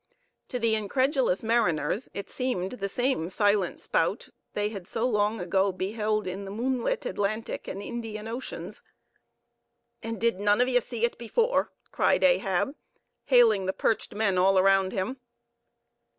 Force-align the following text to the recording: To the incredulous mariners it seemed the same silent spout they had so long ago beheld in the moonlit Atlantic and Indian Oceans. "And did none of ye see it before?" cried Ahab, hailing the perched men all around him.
To 0.47 0.57
the 0.57 0.73
incredulous 0.73 1.43
mariners 1.43 2.09
it 2.15 2.27
seemed 2.27 2.71
the 2.71 2.89
same 2.89 3.29
silent 3.29 3.79
spout 3.79 4.29
they 4.53 4.69
had 4.69 4.87
so 4.87 5.07
long 5.07 5.39
ago 5.39 5.71
beheld 5.71 6.25
in 6.25 6.43
the 6.43 6.49
moonlit 6.49 7.05
Atlantic 7.05 7.67
and 7.67 7.83
Indian 7.83 8.27
Oceans. 8.27 8.81
"And 10.01 10.19
did 10.19 10.39
none 10.39 10.59
of 10.59 10.67
ye 10.67 10.79
see 10.79 11.05
it 11.05 11.19
before?" 11.19 11.69
cried 11.91 12.23
Ahab, 12.23 12.73
hailing 13.25 13.67
the 13.67 13.73
perched 13.73 14.15
men 14.15 14.39
all 14.39 14.57
around 14.57 14.91
him. 14.91 15.17